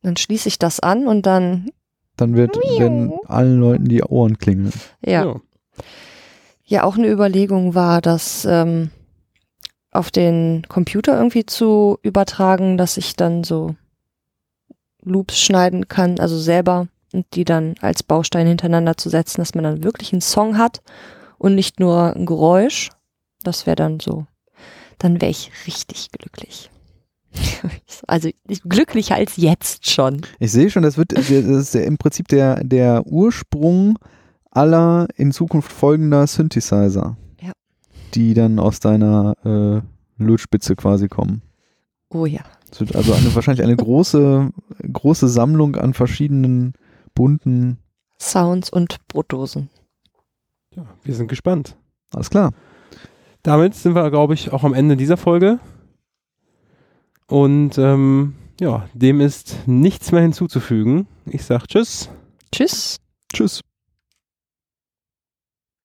[0.02, 1.70] dann schließe ich das an und dann,
[2.18, 4.74] dann wird werden allen Leuten die Ohren klingeln.
[5.06, 5.26] ja.
[5.26, 5.36] ja.
[6.66, 8.92] Ja, auch eine Überlegung war, das ähm,
[9.92, 13.76] auf den Computer irgendwie zu übertragen, dass ich dann so
[15.02, 19.64] Loops schneiden kann, also selber und die dann als Baustein hintereinander zu setzen, dass man
[19.64, 20.82] dann wirklich einen Song hat
[21.40, 22.90] und nicht nur ein Geräusch.
[23.42, 24.28] Das wäre dann so.
[25.00, 26.70] Dann wäre ich richtig glücklich.
[28.08, 30.22] Also ich- glücklicher als jetzt schon.
[30.40, 34.00] Ich sehe schon, das wird das ist im Prinzip der, der Ursprung
[34.52, 37.18] aller in Zukunft folgender Synthesizer.
[37.42, 37.52] Ja.
[38.16, 41.42] Die dann aus deiner äh, Lötspitze quasi kommen.
[42.10, 42.42] Oh ja.
[42.72, 44.50] Es wird also eine, wahrscheinlich eine große,
[44.92, 46.74] große Sammlung an verschiedenen
[47.14, 47.78] bunten.
[48.20, 49.70] Sounds und Brotdosen.
[50.76, 51.76] ja, wir sind gespannt.
[52.14, 52.52] Alles klar.
[53.44, 55.60] Damit sind wir, glaube ich, auch am Ende dieser Folge.
[57.30, 61.08] Und ähm, ja, dem ist nichts mehr hinzuzufügen.
[61.26, 62.10] Ich sag Tschüss.
[62.52, 62.98] Tschüss.
[63.32, 63.62] Tschüss.